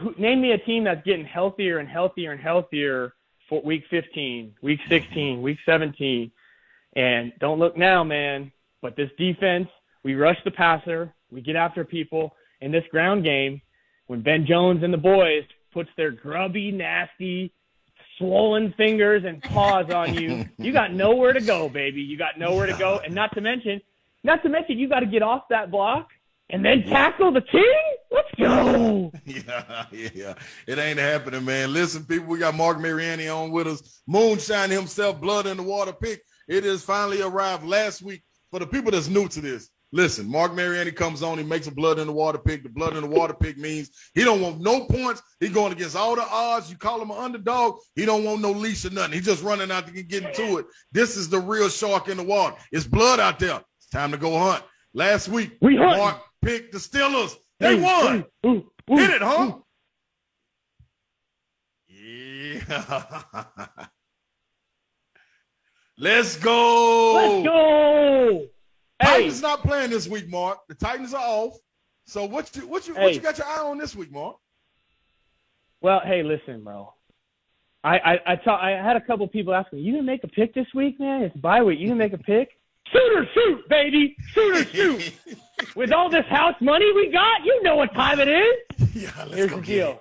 [0.00, 3.14] who, name me a team that's getting healthier and healthier and healthier
[3.48, 6.30] for week 15, week 16, week 17.
[6.94, 8.52] And don't look now, man.
[8.82, 9.68] But this defense,
[10.04, 12.34] we rush the passer, we get after people.
[12.60, 13.60] In this ground game,
[14.08, 17.52] when Ben Jones and the boys puts their grubby, nasty,
[18.18, 22.00] swollen fingers and paws on you, you got nowhere to go, baby.
[22.00, 23.00] You got nowhere to go.
[23.04, 23.80] And not to mention,
[24.24, 26.08] not to mention, you got to get off that block
[26.50, 27.94] and then tackle the king.
[28.10, 29.12] Let's go.
[29.26, 30.34] Yeah, yeah.
[30.66, 31.72] It ain't happening, man.
[31.72, 34.02] Listen, people, we got Mark Mariani on with us.
[34.06, 36.22] Moonshine himself, blood in the water pick.
[36.48, 38.22] It has finally arrived last week.
[38.50, 41.70] For the people that's new to this, listen, Mark Mariani comes on, he makes a
[41.70, 42.62] blood in the water pick.
[42.62, 45.20] The blood in the water pick means he don't want no points.
[45.40, 46.70] He going against all the odds.
[46.70, 47.76] You call him an underdog.
[47.94, 49.12] He don't want no leash or nothing.
[49.12, 50.66] He just running out to get into it.
[50.92, 52.56] This is the real shark in the water.
[52.72, 53.60] It's blood out there.
[53.78, 54.64] It's time to go hunt.
[54.94, 55.98] Last week, We hunting.
[55.98, 57.36] Mark picked the Steelers.
[57.60, 58.24] They won.
[58.44, 58.96] ooh, ooh, ooh.
[58.96, 59.58] Hit it, huh?
[61.88, 63.66] Yeah.
[65.98, 67.14] Let's go.
[67.14, 68.46] Let's go.
[69.00, 70.58] Hey, Titans not playing this week, Mark.
[70.68, 71.58] The Titans are off.
[72.06, 74.36] So what you what you what you got your eye on this week, Mark?
[75.82, 76.94] well, hey, listen, bro.
[77.84, 80.28] I I I, ta- I had a couple people asking, me, "You gonna make a
[80.28, 81.22] pick this week, man?
[81.22, 81.78] It's bye week.
[81.78, 82.57] You gonna make a pick?
[82.92, 84.16] Shoot or shoot, baby.
[84.32, 85.14] Shoot or shoot.
[85.74, 88.94] With all this house money we got, you know what time it is.
[88.94, 90.00] yeah, Here's the deal.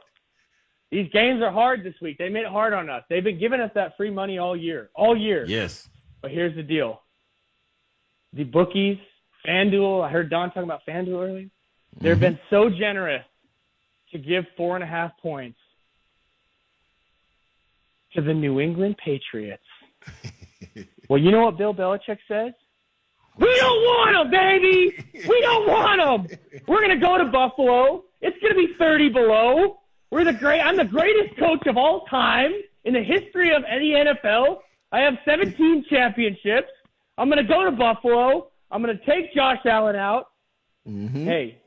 [0.92, 2.18] These games are hard this week.
[2.18, 3.04] They made it hard on us.
[3.10, 5.46] They've been giving us that free money all year, all year.
[5.46, 5.90] Yes.
[6.22, 7.02] But here's the deal:
[8.34, 8.98] the bookies,
[9.46, 10.06] FanDuel.
[10.06, 11.50] I heard Don talking about FanDuel earlier.
[12.00, 12.20] They've Mm-hmm.
[12.22, 13.24] been so generous
[14.12, 15.58] to give four and a half points
[18.14, 19.64] to the New England Patriots.
[21.10, 22.54] well, you know what Bill Belichick says?
[23.38, 25.06] We don't want them, baby.
[25.28, 26.40] We don't want them.
[26.68, 28.04] We're gonna go to Buffalo.
[28.22, 29.80] It's gonna be 30 below.
[30.12, 30.62] We're the great.
[30.62, 32.52] I'm the greatest coach of all time
[32.86, 34.60] in the history of any NFL.
[34.92, 36.70] I have 17 championships.
[37.18, 38.50] I'm gonna go to Buffalo.
[38.72, 40.30] I'm gonna take Josh Allen out.
[40.88, 41.26] Mhm.
[41.26, 41.58] Hey,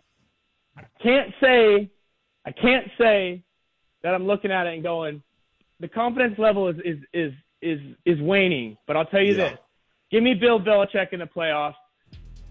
[0.76, 1.90] I can't say,
[2.44, 3.42] I can't say
[4.02, 5.22] that I'm looking at it and going,
[5.78, 8.76] the confidence level is is is is is waning.
[8.86, 9.50] But I'll tell you Yeah.
[9.50, 9.58] this:
[10.10, 11.74] give me Bill Belichick in the playoffs.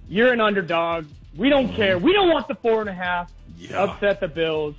[0.08, 1.06] You're an underdog.
[1.36, 2.00] We don't care.
[2.00, 3.32] We don't want the four and a half.
[3.58, 3.84] Yeah.
[3.84, 4.76] Upset the Bills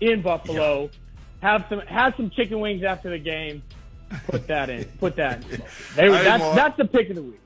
[0.00, 0.90] in Buffalo.
[1.40, 3.62] Have some have some chicken wings after the game.
[4.28, 4.84] Put that in.
[4.84, 5.42] Put that.
[5.50, 5.62] In.
[5.94, 7.40] There, Hey, that's that's the pick of the week.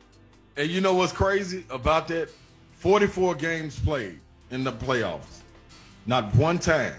[0.57, 2.29] And you know what's crazy about that?
[2.73, 5.41] 44 games played in the playoffs.
[6.07, 6.95] Not one time,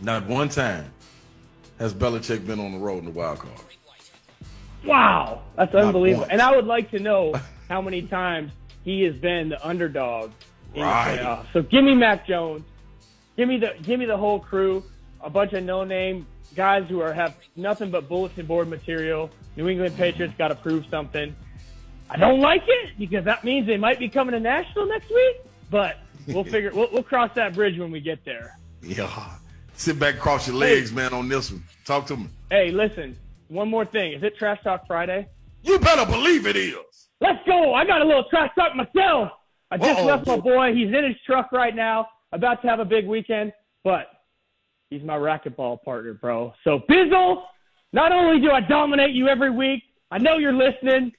[0.00, 0.92] not one time
[1.78, 3.52] has Belichick been on the road in the wild card.
[4.86, 6.22] Wow, that's Not unbelievable.
[6.22, 6.32] once.
[6.32, 7.34] And I would like to know
[7.68, 8.52] how many times
[8.84, 10.30] he has been the underdog
[10.74, 11.16] in Right.
[11.16, 11.46] the playoffs.
[11.52, 12.62] So give me Mac Jones.
[13.36, 14.82] Give me the give me the whole crew,
[15.20, 19.30] a bunch of no name guys who are have nothing but bulletin board material.
[19.56, 21.34] New England Patriots got to prove something.
[22.08, 25.36] I don't like it because that means they might be coming to Nashville next week,
[25.70, 28.56] but we'll figure we'll, we'll cross that bridge when we get there.
[28.82, 29.10] Yeah.
[29.74, 31.62] Sit back, cross your legs, man, on this one.
[31.84, 32.28] Talk to me.
[32.50, 34.12] Hey, listen, one more thing.
[34.12, 35.28] Is it Trash Talk Friday?
[35.62, 36.76] You better believe it is.
[37.20, 37.74] Let's go.
[37.74, 39.30] I got a little trash talk myself.
[39.70, 40.06] I just Uh-oh.
[40.06, 40.74] left my boy.
[40.74, 44.06] He's in his truck right now, about to have a big weekend, but
[44.90, 46.52] he's my racquetball partner, bro.
[46.62, 47.42] So, Bizzle,
[47.92, 51.12] not only do I dominate you every week, I know you're listening,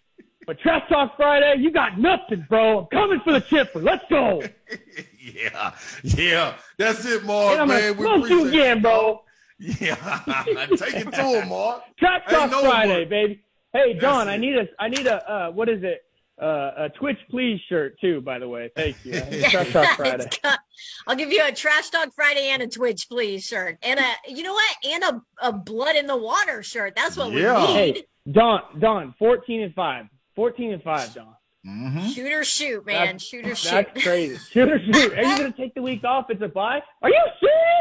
[0.45, 2.79] but Trash Talk Friday, you got nothing, bro.
[2.79, 3.79] I'm coming for the chipper.
[3.79, 4.43] Let's go.
[5.19, 5.73] yeah.
[6.03, 6.53] Yeah.
[6.77, 7.91] That's it, Mark, man.
[7.91, 9.23] I'm going to smoke you again, bro.
[9.59, 9.95] Yeah.
[10.75, 11.81] Take it to him, Mark.
[11.99, 13.05] Trash Hey, Talk no Friday, more.
[13.05, 13.41] baby.
[13.73, 16.03] Hey, Don, I need a, I need a, uh, what is it?
[16.39, 18.69] Uh, a Twitch Please shirt too, by the way.
[18.75, 19.19] Thank you.
[19.49, 20.27] Trash Talk Friday.
[20.43, 20.59] Got-
[21.07, 23.79] I'll give you a Trash Talk Friday and a Twitch Please shirt.
[23.81, 24.75] And a, you know what?
[24.87, 26.93] And a, a Blood in the Water shirt.
[26.95, 27.59] That's what Yeah.
[27.59, 27.95] we need.
[27.95, 30.05] Hey, Don, Don, 14 and 5.
[30.35, 31.27] 14 and 5, Don.
[31.65, 32.07] Mm-hmm.
[32.09, 32.95] Shoot or shoot, man.
[33.05, 33.71] That's- shoot or shoot.
[33.71, 34.37] That's crazy.
[34.51, 35.13] Shoot or shoot.
[35.17, 36.27] Are you going to take the week off?
[36.29, 36.81] It's a bye?
[37.01, 37.76] Are you serious?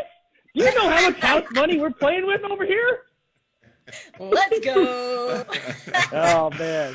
[0.57, 3.01] Do you know how much house money we're playing with over here?
[4.19, 5.45] Let's go.
[6.13, 6.95] Oh, man.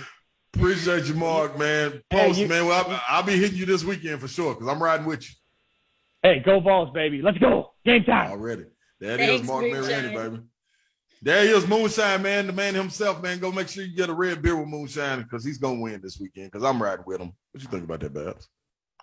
[0.55, 2.01] Appreciate you, Mark, man.
[2.09, 2.65] Hey, Post, you- man.
[2.65, 5.35] Well, I'll, I'll be hitting you this weekend for sure because I'm riding with you
[6.23, 7.21] Hey, go Vols, baby.
[7.21, 7.71] Let's go.
[7.85, 8.31] Game time.
[8.31, 8.65] already.
[8.99, 10.39] There it is, Thanks, Mark Mariani, baby.
[11.23, 13.39] There he is, Moonshine, man, the man himself, man.
[13.39, 16.01] Go make sure you get a red beer with Moonshine because he's going to win
[16.01, 17.31] this weekend because I'm riding with him.
[17.51, 18.47] What you think about that, Babs?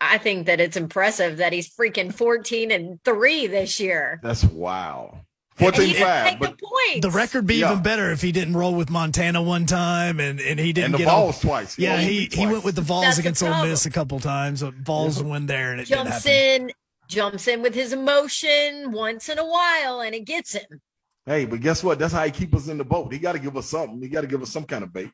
[0.00, 4.20] I think that it's impressive that he's freaking 14 and 3 this year.
[4.22, 5.20] That's wow.
[5.60, 7.00] And 14 5, but the points.
[7.06, 7.72] The record be Yeah.
[7.72, 10.94] even better if he didn't roll with Montana one time and, and he didn't and
[10.94, 11.76] the get all- balls twice.
[11.78, 12.52] Yeah, only he, he twice.
[12.52, 13.66] went with the Vols That's against Ole.
[13.66, 14.60] Miss a couple times.
[14.60, 16.72] So Vols win there and it didn't jumps in,
[17.08, 20.80] jumps in with his emotion once in a while, and it gets him.
[21.26, 21.98] Hey, but guess what?
[21.98, 23.12] That's how he keeps us in the boat.
[23.12, 24.00] He got to give us something.
[24.00, 25.10] He got to give us some kind of bait.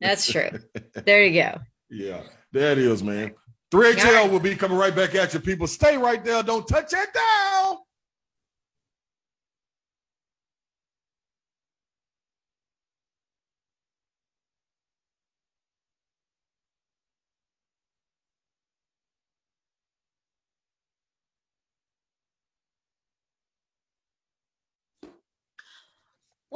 [0.00, 0.50] That's true.
[1.06, 1.58] there you go.
[1.88, 2.20] Yeah,
[2.52, 3.32] there it is, man.
[3.72, 4.30] 3HL All right.
[4.30, 5.66] will be coming right back at you, people.
[5.66, 6.42] Stay right there.
[6.42, 7.78] Don't touch that down.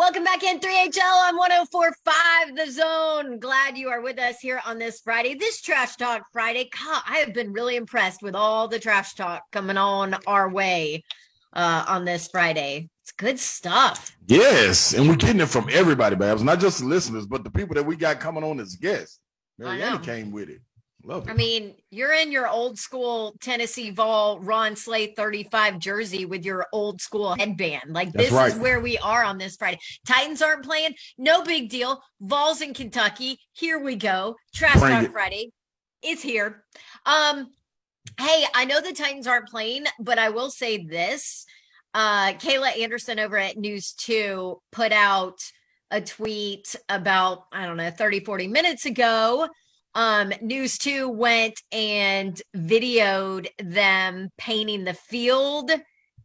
[0.01, 3.39] Welcome back in 3HL on 1045 The Zone.
[3.39, 5.35] Glad you are with us here on this Friday.
[5.35, 6.71] This Trash Talk Friday.
[6.73, 11.05] God, I have been really impressed with all the trash talk coming on our way
[11.53, 12.89] uh, on this Friday.
[13.03, 14.17] It's good stuff.
[14.27, 16.43] Yes, and we're getting it from everybody, Babs.
[16.43, 19.21] Not just the listeners, but the people that we got coming on as guests.
[19.61, 20.63] I Mariani came with it.
[21.03, 21.31] Love it.
[21.31, 26.67] I mean, you're in your old school Tennessee Vol Ron Slay 35 jersey with your
[26.73, 27.85] old school headband.
[27.89, 28.53] Like That's this right.
[28.53, 29.79] is where we are on this Friday.
[30.07, 30.95] Titans aren't playing.
[31.17, 32.03] No big deal.
[32.21, 33.39] Vols in Kentucky.
[33.53, 34.37] Here we go.
[34.55, 35.13] Trash Bring Talk it.
[35.13, 35.53] Friday.
[36.03, 36.65] It's here.
[37.07, 37.51] Um,
[38.19, 41.47] hey, I know the Titans aren't playing, but I will say this.
[41.95, 45.39] Uh, Kayla Anderson over at News 2 put out
[45.91, 49.49] a tweet about, I don't know, 30, 40 minutes ago
[49.94, 55.70] um news 2 went and videoed them painting the field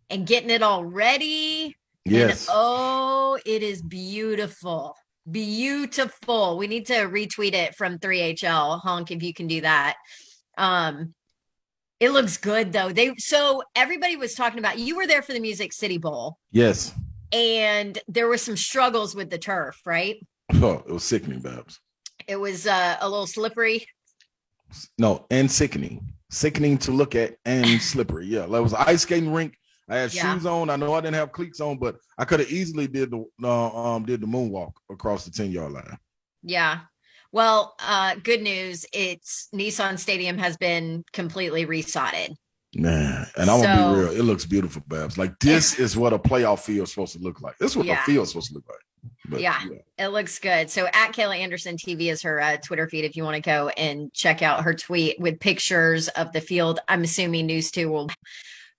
[0.10, 1.76] and getting it all ready
[2.06, 2.48] yes.
[2.48, 4.96] and oh it is beautiful
[5.30, 9.96] beautiful we need to retweet it from 3hl honk if you can do that
[10.58, 11.14] um
[12.00, 15.40] it looks good though they so everybody was talking about you were there for the
[15.40, 16.94] music city bowl yes.
[17.32, 20.18] and there were some struggles with the turf right
[20.62, 21.80] Oh, it was sickening, Babs.
[22.28, 23.86] It was uh, a little slippery
[24.98, 26.06] No, and sickening.
[26.32, 28.26] Sickening to look at and slippery.
[28.28, 29.56] Yeah, that was an ice skating rink.
[29.88, 30.34] I had Yeah.
[30.34, 30.70] shoes on.
[30.70, 33.70] I know I didn't have cleats on, but I could have easily did the uh,
[33.96, 35.98] um did the moonwalk across the 10 yard line.
[36.44, 36.82] Yeah.
[37.32, 38.86] Well, uh, good news.
[38.94, 42.34] It's Nissan Stadium has been completely resodded.
[42.76, 44.12] Man, and I'm gonna be real.
[44.12, 45.18] It looks beautiful, Babs.
[45.18, 47.58] Like this is what a playoff field is supposed to look like.
[47.58, 48.02] This is what Yeah.
[48.02, 48.80] a field is supposed to look like.
[49.30, 49.60] But, Yeah.
[49.98, 50.70] It looks good.
[50.70, 53.70] So at Kayla Anderson TV is her uh, Twitter feed if you want to go
[53.70, 56.80] and check out her tweet with pictures of the field.
[56.90, 58.10] I'm assuming News 2 will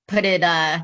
[0.08, 0.80] put it uh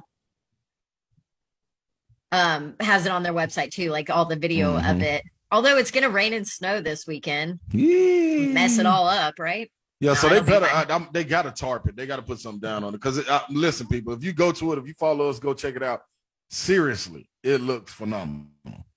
[2.33, 5.03] um has it on their website too, like all the video of Mhm.
[5.03, 5.25] it.
[5.51, 7.61] Although it's gonna rain and snow this weekend.
[7.73, 8.47] Yeah.
[8.47, 9.71] Mess it all up, right?
[10.03, 10.67] Yeah, so I they better.
[10.67, 11.95] I- I, I'm, they got to tarp it.
[11.95, 12.99] They got to put something down on it.
[13.01, 15.77] Because uh, listen, people, if you go to it, if you follow us, go check
[15.77, 16.03] it out.
[16.51, 18.49] Seriously, it looks phenomenal.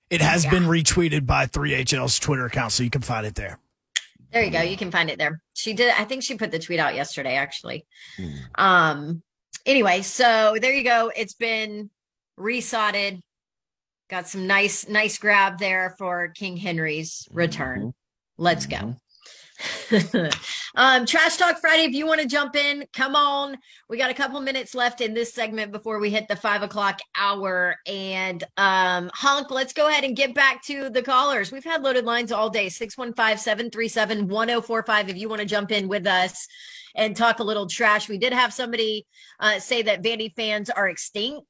[0.10, 0.50] It has Yeah.
[0.52, 3.60] been retweeted by 3HL's Twitter account, so you can find it there.
[4.32, 4.62] There you go.
[4.62, 5.42] You can find it there.
[5.54, 5.94] She did.
[5.98, 7.86] I think she put the tweet out yesterday, actually.
[8.18, 8.34] Hmm.
[8.56, 9.24] Um,
[9.66, 11.12] anyway, so there you go.
[11.16, 11.90] It's been
[12.40, 13.22] resodded.
[14.10, 17.94] Got some nice, nice grab there for King Henry's return.
[18.38, 18.96] Let's go.
[20.76, 21.84] um, Trash Talk Friday.
[21.84, 23.58] If you want to jump in, come on.
[23.90, 27.00] We got a couple minutes left in this segment before we hit the five o'clock
[27.18, 27.78] hour.
[27.88, 31.52] And um, Hunk, let's go ahead and get back to the callers.
[31.52, 35.10] We've had loaded lines all day 615 737 1045.
[35.10, 36.48] If you want to jump in with us
[36.96, 39.06] and talk a little trash, we did have somebody
[39.40, 41.46] uh, say that Vandy fans are extinct.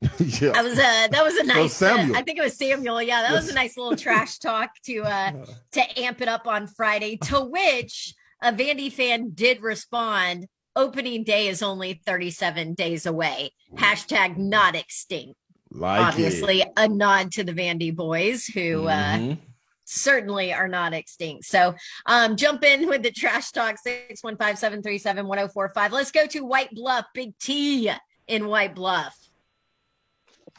[0.18, 0.52] yeah.
[0.52, 1.74] That was a that was a nice.
[1.74, 2.14] Samuel.
[2.14, 3.02] uh, I think it was Samuel.
[3.02, 5.32] Yeah, that was a nice little trash talk to uh
[5.72, 7.16] to amp it up on Friday.
[7.24, 10.46] To which a Vandy fan did respond.
[10.76, 13.50] Opening day is only 37 days away.
[13.74, 15.34] Hashtag not extinct.
[15.72, 19.38] Like Obviously, a nod to the Vandy boys who uh, Mhm.
[19.84, 21.46] certainly are not extinct.
[21.46, 21.74] So
[22.06, 25.90] um, jump in with the trash talk 615-737-1045.
[25.90, 27.90] Let's go to White Bluff, Big T
[28.28, 29.16] in White Bluff.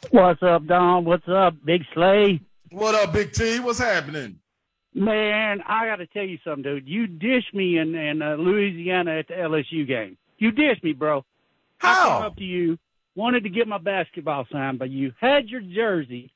[0.08, 1.04] What's up, Don?
[1.04, 2.40] What's up, Big Slay?
[2.70, 3.60] What up, Big T?
[3.60, 4.38] What's happening?
[4.94, 6.88] Man, I got to tell you something, dude.
[6.88, 10.16] You dished me in, in uh, Louisiana at the LSU game.
[10.38, 11.24] You dished me, bro.
[11.78, 12.10] How?
[12.10, 12.78] I came up to you,
[13.14, 16.32] wanted to get my basketball signed but you, had your jersey,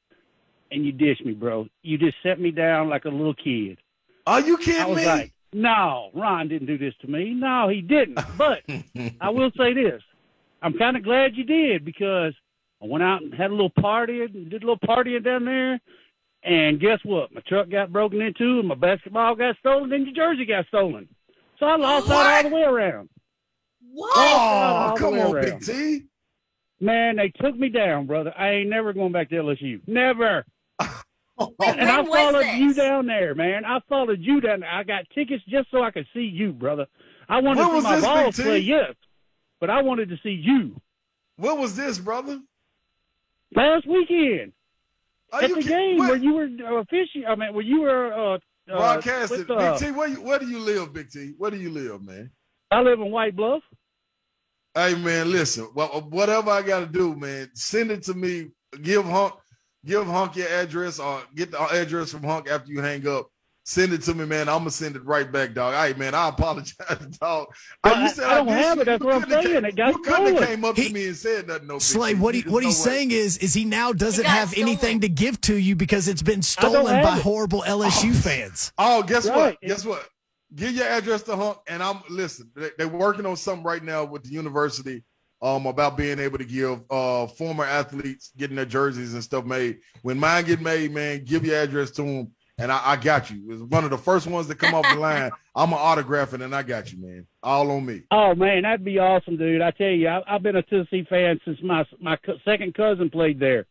[0.71, 1.67] and you dished me, bro.
[1.83, 3.79] You just set me down like a little kid.
[4.27, 5.07] Are you I kidding was me?
[5.07, 7.33] like, no, Ron didn't do this to me.
[7.35, 8.19] No, he didn't.
[8.37, 8.63] But
[9.21, 10.03] I will say this.
[10.63, 12.35] I'm kind of glad you did because
[12.85, 15.81] I went out and had a little party and did a little partying down there.
[16.43, 17.33] And guess what?
[17.33, 21.09] My truck got broken into and my basketball got stolen and your jersey got stolen.
[21.59, 23.09] So I lost out all the way around.
[23.93, 24.13] What?
[24.17, 25.45] oh, come on, around.
[25.45, 26.03] Big T.
[26.81, 28.35] Man, they took me down, brother.
[28.37, 29.81] I ain't never going back to LSU.
[29.87, 30.45] Never.
[30.81, 33.65] Wait, And I when was followed you down there, man.
[33.65, 34.71] I followed you down there.
[34.71, 36.87] I got tickets just so I could see you, brother.
[37.29, 38.93] I wanted When to see my this, balls play, yes.
[39.61, 40.77] But I wanted to see you
[41.37, 42.41] What was this, brother?
[43.55, 44.53] Last weekend
[45.33, 47.25] Are at you the game what- where you were uh, fishing.
[47.27, 48.39] I mean, where you were uh,
[48.73, 51.35] uh, with, uh, Big T, where, you, where do you live, Big T?
[51.37, 52.31] Where do you live, man?
[52.71, 53.63] I live in White Bluff.
[54.75, 55.69] Hey man, listen.
[55.75, 58.49] Well, whatever I got to do, man, send it to me.
[58.83, 59.35] Give Hunk,
[59.85, 63.29] give Hunk your address, or get the address from Hunk after you hang up.
[63.67, 64.47] Send it to me, man.
[64.49, 65.73] I'm gonna send it right back, dog.
[65.75, 67.47] Hey man, I apologize, dog.
[67.83, 68.85] I- Hey, you said I don't have it.
[68.85, 69.47] That's you what I'm saying.
[69.55, 70.47] came- It got You couldn't stolen.
[70.47, 71.67] came up He- to me and said nothing.
[71.69, 72.21] No, Big Slay, T.
[72.21, 72.93] what he, There's what no he's way.
[72.93, 74.69] saying is is he now doesn't got have stolen.
[74.69, 77.23] anything to give to you because it's been stolen by it.
[77.23, 78.71] horrible LSU fans.
[78.77, 79.35] Oh, guess what?
[79.37, 79.59] Right.
[79.63, 80.07] Guess what?
[80.55, 82.51] Give your address to Hunk, and I'm listen.
[82.55, 85.03] They, they're working on something right now with the university,
[85.41, 89.79] um, about being able to give uh former athletes getting their jerseys and stuff made.
[90.03, 93.43] When mine get made, man, give your address to them, and I, I got you.
[93.51, 95.33] It's one of the first ones that come off the line.
[95.57, 97.27] I'm autograph it, and I got you, man.
[97.43, 98.03] All on me.
[98.11, 99.63] Oh man, that'd be awesome, dude.
[99.63, 103.11] I tell you, I, I've been a Tennessee fan since my my co- second cousin
[103.11, 103.67] played there.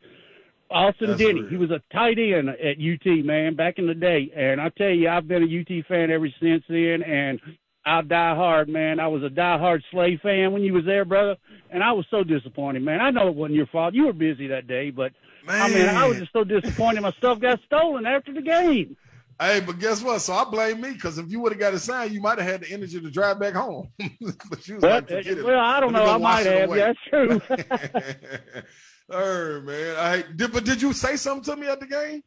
[0.71, 1.49] Austin That's Denney, real.
[1.49, 4.31] he was a tight end at UT, man, back in the day.
[4.35, 7.03] And I tell you, I've been a UT fan ever since then.
[7.03, 7.39] And
[7.85, 8.99] I die hard, man.
[8.99, 11.35] I was a die hard Slay fan when you was there, brother.
[11.69, 13.01] And I was so disappointed, man.
[13.01, 13.93] I know it wasn't your fault.
[13.93, 15.11] You were busy that day, but
[15.45, 17.01] Man, I mean, I was just so disappointed.
[17.01, 18.95] My stuff got stolen after the game.
[19.39, 20.19] hey, but guess what?
[20.21, 22.47] So I blame me because if you would have got a sign, you might have
[22.47, 23.89] had the energy to drive back home.
[23.99, 25.43] but you was But, like, it.
[25.43, 26.05] well, I don't know.
[26.05, 26.69] I might have.
[26.69, 26.77] away.
[26.79, 27.41] Yeah, that's true.
[29.09, 32.23] oh man, I did, but did you say something to me at the game?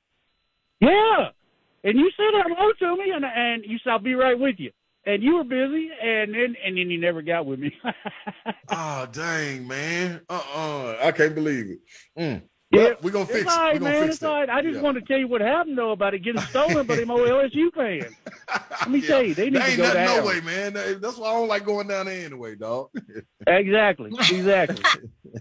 [0.80, 1.30] Yeah.
[1.84, 4.72] And you said hello to me, and and you said I'll be right with you.
[5.06, 7.72] And you were busy, and then and then you never got with me.
[8.68, 10.20] Oh dang, man!
[10.28, 11.78] Uh uh I can't believe it.
[12.18, 12.42] Mm.
[12.72, 13.58] Yeah, we're gonna fix it's it.
[13.58, 14.02] all We're gonna man.
[14.02, 14.50] fix It's all right.
[14.50, 14.80] I just Yeah.
[14.82, 17.70] want to tell you what happened though about it getting stolen by them old LSU
[17.74, 18.12] fans.
[18.80, 19.06] Let me Yeah.
[19.06, 20.16] tell you, they need There to ain't go nothing down.
[20.18, 20.72] no way, man.
[21.00, 22.90] That's why I don't like going down there anyway, dog.
[23.46, 24.82] Exactly, exactly.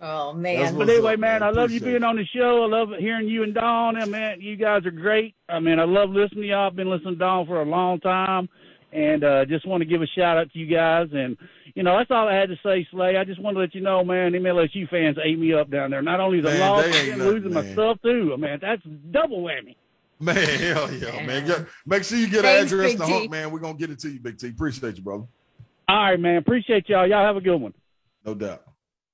[0.00, 0.74] Oh man.
[0.76, 1.42] what- but anyway, up, man, man?
[1.44, 2.04] I love you being it.
[2.04, 2.64] on the show.
[2.64, 3.96] I love hearing you and Dawn.
[3.96, 5.34] And man, you guys are great.
[5.48, 6.66] I mean, I love listening to y'all.
[6.66, 8.48] I've been listening to Dawn for a long time,
[8.92, 11.08] and uh, just want to give a shout out to you guys.
[11.12, 11.38] And
[11.74, 13.16] you know, that's all I had to say, Slay.
[13.16, 15.90] I just want to let you know, man, them LSU fans ate me up down
[15.90, 16.02] there.
[16.02, 17.72] Not only the Man, loss, they but ain't losing my man.
[17.72, 18.30] stuff too.
[18.32, 19.76] I mean, that's double whammy.
[20.20, 21.26] Man, hell yeah, man.
[21.26, 21.46] Man.
[21.46, 23.12] Get- make sure you get Thanks, an address Big to T.
[23.12, 23.50] Hunk, man.
[23.50, 24.48] We're gonna get it to you, Big T.
[24.48, 25.24] Appreciate you, brother.
[25.88, 26.36] All right, man.
[26.36, 27.06] Appreciate y'all.
[27.08, 27.74] Y'all have a good one.
[28.24, 28.62] No doubt.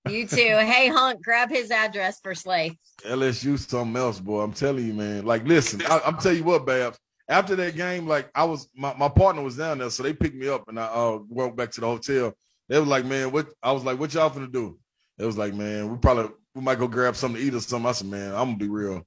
[0.08, 0.36] You too.
[0.60, 2.78] Hey Hunk, grab his address for Slay.
[3.06, 4.40] LSU something else, boy.
[4.42, 5.24] I'm telling you, man.
[5.24, 6.98] Like, listen, I, I'm telling you what, Babs.
[7.28, 10.34] After that game, like I was, my, my partner was down there, so they picked
[10.34, 12.34] me up, and I uh, went back to the hotel.
[12.70, 13.48] They was like, man, what?
[13.62, 14.78] I was like, what y'all finna do?
[15.18, 17.88] It was like, man, we probably we might go grab something to eat or something.
[17.88, 19.06] I said, man, I'm gonna be real.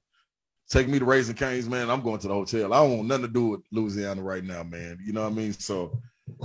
[0.70, 1.90] Take me to Raising Cane's, man.
[1.90, 2.72] I'm going to the hotel.
[2.72, 4.98] I don't want nothing to do with Louisiana right now, man.
[5.04, 5.52] You know what I mean?
[5.54, 5.98] So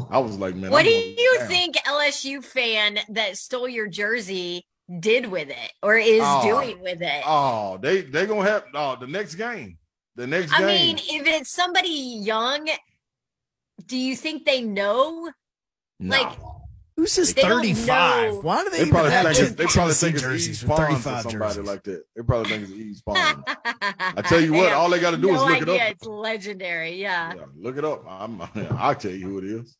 [0.09, 0.72] I was like, man.
[0.72, 1.47] what I'm do you down.
[1.49, 4.65] think LSU fan that stole your jersey
[4.99, 6.41] did with it or is Oh.
[6.41, 7.24] doing with it?
[7.26, 9.78] Oh, they they gonna have oh the next game.
[10.15, 10.67] The next I game.
[10.67, 11.89] mean, if it's somebody
[12.24, 12.67] young,
[13.86, 15.30] do you think they know?
[16.01, 16.30] Like,
[16.99, 18.43] Who's this They 35?
[18.43, 20.49] Why do they, they even probably have think two it's, they probably think it's jerseys
[20.49, 21.65] East for 35 for somebody jerseys?
[21.67, 22.03] like that.
[22.15, 23.43] They probably think it's East Spawn.
[23.47, 25.75] I I tell you what, all they got to do no is look idea.
[25.75, 25.91] it up.
[25.91, 27.01] It's legendary.
[27.01, 27.33] Yeah.
[27.37, 28.03] Yeah, look it up.
[28.05, 28.41] I'm,
[28.77, 29.77] I'll tell you who it is.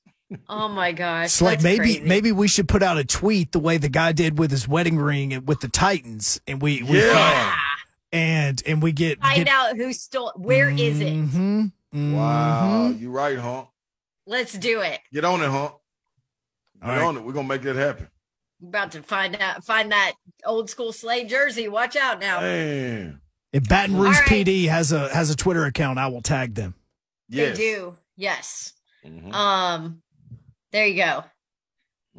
[0.48, 1.26] Oh my gosh.
[1.26, 2.02] It's like maybe crazy.
[2.02, 4.98] maybe we should put out a tweet the way the guy did with his wedding
[4.98, 7.12] ring and with the Titans, and we, we Yeah.
[7.14, 7.56] Yeah.
[8.14, 10.32] and and we get Find get, out who stole.
[10.38, 11.14] Where is it?
[11.14, 13.00] Mhm, Wow, mhm.
[13.02, 13.66] you right, huh?
[14.28, 15.00] Let's do it.
[15.12, 15.72] Get on it, huh?
[16.82, 17.06] Get All right.
[17.06, 17.24] on it.
[17.24, 18.08] We're gonna make that happen.
[18.62, 19.64] We're about to find out.
[19.64, 20.14] Find that
[20.46, 21.68] old school Slay jersey.
[21.68, 22.42] Watch out now.
[22.42, 23.22] Man,
[23.54, 24.46] If Baton Rouge All right.
[24.46, 26.76] PD has a has a Twitter account, I will tag them.
[27.28, 27.58] yes.
[27.58, 27.96] They do.
[28.18, 28.74] Yes.
[29.06, 29.34] Mhm.
[29.34, 30.02] Um.
[30.72, 31.24] There you go.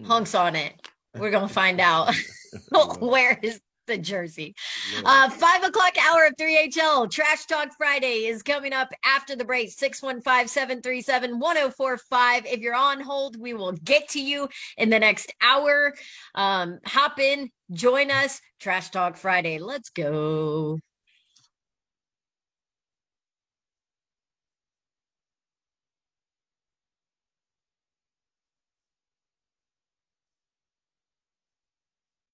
[0.07, 0.75] Hunks on it.
[1.17, 2.15] We're gonna find out
[3.01, 4.55] where is the jersey.
[5.05, 9.71] Uh, five o'clock hour of 3HL Trash Talk Friday is coming up after the break.
[9.71, 12.47] 615 737 1045.
[12.47, 15.95] If you're on hold, we will get to you in the next hour.
[16.37, 18.41] Um, hop in, join us.
[18.61, 19.59] Trash Talk Friday.
[19.59, 20.79] Let's go.